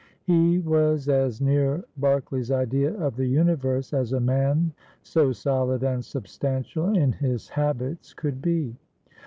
He 0.23 0.57
was 0.57 1.07
as 1.07 1.41
near 1.41 1.83
Berkeley's 1.95 2.49
idea 2.49 2.91
of 2.95 3.15
the 3.17 3.27
universe 3.27 3.93
as 3.93 4.13
a 4.13 4.19
man 4.19 4.73
so 5.03 5.31
solid 5.31 5.83
and 5.83 6.03
substantial 6.03 6.87
in 6.97 7.11
his 7.11 7.49
habits 7.49 8.11
could 8.15 8.41
be. 8.41 8.75